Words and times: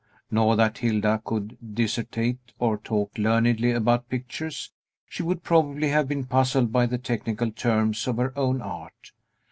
Not 0.31 0.55
that 0.55 0.79
Hilda 0.79 1.21
could 1.23 1.59
dissertate, 1.75 2.39
or 2.57 2.79
talk 2.79 3.15
learnedly 3.19 3.69
about 3.71 4.09
pictures; 4.09 4.71
she 5.07 5.21
would 5.21 5.43
probably 5.43 5.89
have 5.89 6.07
been 6.07 6.25
puzzled 6.25 6.71
by 6.71 6.87
the 6.87 6.97
technical 6.97 7.51
terms 7.51 8.07
of 8.07 8.17
her 8.17 8.33
own 8.35 8.63
art. 8.63 9.11